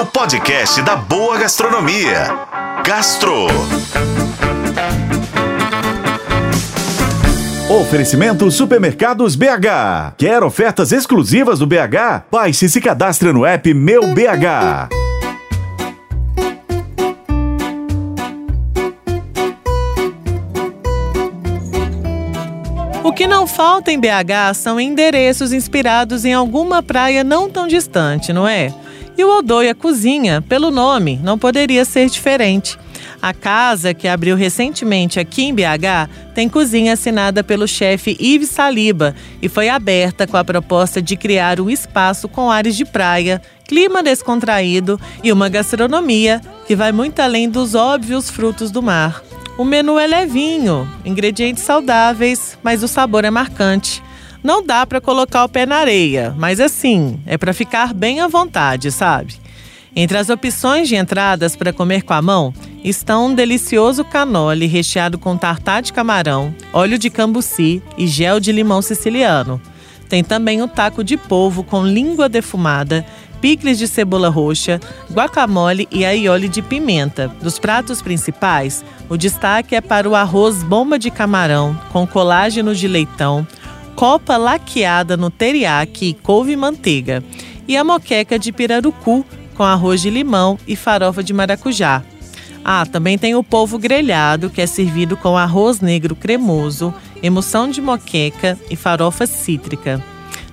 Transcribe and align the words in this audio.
o 0.00 0.06
podcast 0.06 0.80
da 0.80 0.96
boa 0.96 1.36
gastronomia. 1.36 2.34
Gastro. 2.82 3.48
Oferecimento 7.68 8.50
Supermercados 8.50 9.36
BH. 9.36 10.14
Quer 10.16 10.42
ofertas 10.42 10.90
exclusivas 10.90 11.58
do 11.58 11.66
BH? 11.66 12.24
Baixe 12.30 12.64
e 12.64 12.68
se 12.70 12.80
cadastre 12.80 13.30
no 13.30 13.44
app 13.44 13.74
Meu 13.74 14.06
BH. 14.06 14.88
O 23.04 23.12
que 23.12 23.26
não 23.26 23.46
falta 23.46 23.92
em 23.92 24.00
BH 24.00 24.54
são 24.54 24.80
endereços 24.80 25.52
inspirados 25.52 26.24
em 26.24 26.32
alguma 26.32 26.82
praia 26.82 27.22
não 27.22 27.50
tão 27.50 27.66
distante, 27.66 28.32
não 28.32 28.48
é? 28.48 28.72
E 29.16 29.24
o 29.24 29.38
Odoia 29.38 29.74
Cozinha, 29.74 30.42
pelo 30.42 30.70
nome, 30.70 31.18
não 31.22 31.38
poderia 31.38 31.84
ser 31.84 32.08
diferente. 32.08 32.78
A 33.22 33.34
casa, 33.34 33.92
que 33.92 34.08
abriu 34.08 34.34
recentemente 34.34 35.20
aqui 35.20 35.44
em 35.44 35.54
BH, 35.54 36.08
tem 36.34 36.48
cozinha 36.48 36.94
assinada 36.94 37.44
pelo 37.44 37.68
chefe 37.68 38.16
Yves 38.18 38.48
Saliba 38.48 39.14
e 39.42 39.48
foi 39.48 39.68
aberta 39.68 40.26
com 40.26 40.38
a 40.38 40.44
proposta 40.44 41.02
de 41.02 41.16
criar 41.16 41.60
um 41.60 41.68
espaço 41.68 42.28
com 42.28 42.50
áreas 42.50 42.76
de 42.76 42.84
praia, 42.84 43.42
clima 43.68 44.02
descontraído 44.02 44.98
e 45.22 45.30
uma 45.30 45.50
gastronomia 45.50 46.40
que 46.66 46.74
vai 46.74 46.92
muito 46.92 47.20
além 47.20 47.48
dos 47.48 47.74
óbvios 47.74 48.30
frutos 48.30 48.70
do 48.70 48.82
mar. 48.82 49.22
O 49.58 49.64
menu 49.64 49.98
é 49.98 50.06
levinho, 50.06 50.90
ingredientes 51.04 51.62
saudáveis, 51.62 52.56
mas 52.62 52.82
o 52.82 52.88
sabor 52.88 53.26
é 53.26 53.30
marcante. 53.30 54.02
Não 54.42 54.64
dá 54.64 54.86
para 54.86 55.00
colocar 55.00 55.44
o 55.44 55.48
pé 55.48 55.66
na 55.66 55.76
areia, 55.76 56.34
mas 56.38 56.60
assim, 56.60 57.20
é 57.26 57.36
para 57.36 57.52
ficar 57.52 57.92
bem 57.92 58.20
à 58.20 58.26
vontade, 58.26 58.90
sabe? 58.90 59.34
Entre 59.94 60.16
as 60.16 60.30
opções 60.30 60.88
de 60.88 60.96
entradas 60.96 61.56
para 61.56 61.72
comer 61.72 62.02
com 62.02 62.14
a 62.14 62.22
mão 62.22 62.54
estão 62.82 63.26
um 63.26 63.34
delicioso 63.34 64.04
canole 64.04 64.66
recheado 64.66 65.18
com 65.18 65.36
tartar 65.36 65.82
de 65.82 65.92
camarão, 65.92 66.54
óleo 66.72 66.98
de 66.98 67.10
cambuci 67.10 67.82
e 67.98 68.06
gel 68.06 68.40
de 68.40 68.52
limão 68.52 68.80
siciliano. 68.80 69.60
Tem 70.08 70.24
também 70.24 70.62
o 70.62 70.68
taco 70.68 71.04
de 71.04 71.16
polvo 71.16 71.62
com 71.62 71.84
língua 71.84 72.28
defumada, 72.28 73.04
picles 73.40 73.78
de 73.78 73.86
cebola 73.86 74.28
roxa, 74.28 74.80
guacamole 75.12 75.88
e 75.90 76.04
aioli 76.04 76.48
de 76.48 76.62
pimenta. 76.62 77.28
Dos 77.40 77.58
pratos 77.58 78.00
principais, 78.00 78.84
o 79.08 79.16
destaque 79.16 79.74
é 79.74 79.80
para 79.80 80.08
o 80.08 80.14
arroz 80.14 80.62
bomba 80.62 80.98
de 80.98 81.10
camarão 81.10 81.78
com 81.92 82.06
colágeno 82.06 82.74
de 82.74 82.86
leitão, 82.86 83.46
copa 84.00 84.38
laqueada 84.38 85.14
no 85.14 85.28
teriyaki 85.28 86.06
e 86.06 86.14
couve 86.14 86.56
manteiga, 86.56 87.22
e 87.68 87.76
a 87.76 87.84
moqueca 87.84 88.38
de 88.38 88.50
pirarucu 88.50 89.26
com 89.54 89.62
arroz 89.62 90.00
de 90.00 90.08
limão 90.08 90.58
e 90.66 90.74
farofa 90.74 91.22
de 91.22 91.34
maracujá. 91.34 92.02
Ah, 92.64 92.86
também 92.86 93.18
tem 93.18 93.34
o 93.34 93.44
polvo 93.44 93.78
grelhado, 93.78 94.48
que 94.48 94.62
é 94.62 94.66
servido 94.66 95.18
com 95.18 95.36
arroz 95.36 95.82
negro 95.82 96.16
cremoso, 96.16 96.94
emulsão 97.22 97.68
de 97.68 97.82
moqueca 97.82 98.58
e 98.70 98.74
farofa 98.74 99.26
cítrica. 99.26 100.02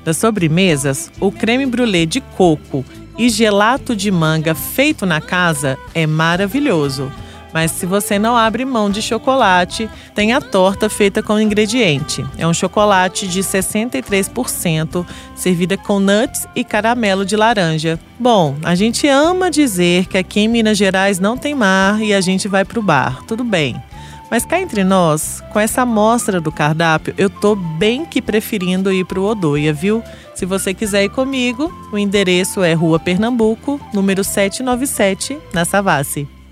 Das 0.04 0.18
sobremesas, 0.18 1.10
o 1.18 1.32
creme 1.32 1.66
brulee 1.66 2.06
de 2.06 2.20
coco 2.20 2.84
e 3.18 3.30
gelato 3.30 3.96
de 3.96 4.12
manga 4.12 4.54
feito 4.54 5.06
na 5.06 5.22
casa 5.22 5.78
é 5.94 6.06
maravilhoso. 6.06 7.10
Mas 7.58 7.72
se 7.72 7.88
você 7.88 8.20
não 8.20 8.38
abre 8.38 8.64
mão 8.64 8.88
de 8.88 9.02
chocolate, 9.02 9.90
tem 10.14 10.32
a 10.32 10.40
torta 10.40 10.88
feita 10.92 11.24
com 11.24 11.40
ingrediente. 11.40 12.24
É 12.38 12.46
um 12.46 12.54
chocolate 12.54 13.28
de 13.28 13.40
63%, 13.40 15.04
servida 15.36 15.76
com 15.76 16.00
nuts 16.00 16.48
e 16.56 16.64
caramelo 16.64 17.26
de 17.26 17.36
laranja. 17.36 18.00
Bom, 18.20 18.56
a 18.64 18.76
gente 18.76 19.08
ama 19.08 19.50
dizer 19.50 20.06
que 20.06 20.20
aqui 20.20 20.42
em 20.42 20.48
Minas 20.48 20.78
Gerais 20.78 21.18
não 21.18 21.36
tem 21.36 21.56
mar 21.56 22.00
e 22.00 22.14
a 22.14 22.22
gente 22.22 22.48
vai 22.48 22.64
pro 22.64 22.80
bar. 22.80 23.24
Tudo 23.26 23.44
bem. 23.44 23.76
Mas 24.30 24.46
cá 24.46 24.60
entre 24.60 24.84
nós, 24.84 25.42
com 25.52 25.60
essa 25.60 25.82
amostra 25.82 26.40
do 26.40 26.52
cardápio, 26.52 27.16
eu 27.18 27.28
tô 27.28 27.56
bem 27.56 28.06
que 28.06 28.22
preferindo 28.22 28.94
ir 28.94 29.04
pro 29.04 29.24
Odoia, 29.24 29.74
viu? 29.74 30.04
Se 30.36 30.46
você 30.46 30.76
quiser 30.76 31.06
ir 31.06 31.10
comigo, 31.10 31.74
o 31.92 31.98
endereço 31.98 32.62
é 32.62 32.74
Rua 32.74 33.00
Pernambuco, 33.00 33.82
número 33.92 34.24
797, 34.24 35.40
na 35.52 35.66
Savassi. 35.66 36.37